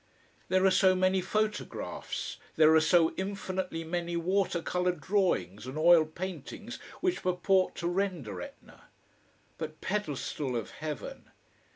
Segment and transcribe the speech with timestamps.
[0.49, 6.05] There are so many photographs, there are so infinitely many water colour drawings and oil
[6.07, 8.85] paintings which purport to render Etna.
[9.59, 11.29] But pedestal of heaven!